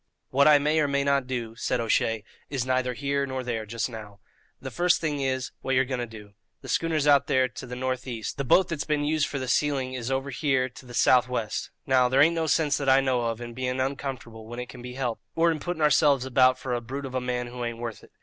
"What 0.31 0.47
I 0.47 0.57
may 0.57 0.79
or 0.79 0.87
may 0.87 1.03
not 1.03 1.27
do," 1.27 1.55
said 1.55 1.79
O'Shea, 1.79 2.23
"is 2.49 2.65
neither 2.65 2.93
here 2.95 3.27
nor 3.27 3.43
there 3.43 3.67
just 3.67 3.87
now. 3.87 4.19
The 4.59 4.71
first 4.71 4.99
thing 4.99 5.19
is, 5.21 5.51
what 5.61 5.75
you're 5.75 5.85
going 5.85 5.99
to 5.99 6.07
do. 6.07 6.31
The 6.61 6.69
schooner's 6.69 7.05
out 7.05 7.27
there 7.27 7.47
to 7.47 7.67
the 7.67 7.75
north 7.75 8.07
east; 8.07 8.37
the 8.39 8.43
boat 8.43 8.69
that's 8.69 8.83
been 8.83 9.05
used 9.05 9.27
for 9.27 9.37
the 9.37 9.47
sealing 9.47 9.93
is 9.93 10.09
over 10.09 10.31
here 10.31 10.69
to 10.69 10.87
the 10.87 10.95
south 10.95 11.27
west; 11.29 11.69
now, 11.85 12.09
there 12.09 12.19
ain't 12.19 12.33
no 12.33 12.47
sinse, 12.47 12.77
that 12.77 12.89
I 12.89 12.99
know 12.99 13.21
of, 13.25 13.39
in 13.41 13.53
being 13.53 13.79
uncomfortable 13.79 14.47
when 14.47 14.57
it 14.59 14.69
can 14.69 14.81
be 14.81 14.95
helped, 14.95 15.21
or 15.35 15.51
in 15.51 15.59
putting 15.59 15.83
ourselves 15.83 16.25
about 16.25 16.57
for 16.57 16.73
a 16.73 16.81
brute 16.81 17.05
of 17.05 17.13
a 17.13 17.21
man 17.21 17.45
who 17.45 17.63
ain't 17.63 17.77
worth 17.77 18.03
it. 18.03 18.09